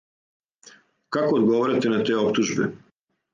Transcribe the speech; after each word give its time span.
Како 1.17 1.37
одговарате 1.41 1.93
на 1.93 2.01
те 2.09 2.17
оптужбе? 2.23 2.71